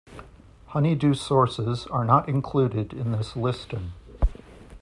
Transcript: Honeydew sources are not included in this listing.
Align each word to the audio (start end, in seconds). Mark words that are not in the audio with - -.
Honeydew 0.69 1.13
sources 1.13 1.85
are 1.85 2.03
not 2.03 2.27
included 2.27 2.91
in 2.91 3.11
this 3.11 3.35
listing. 3.35 3.91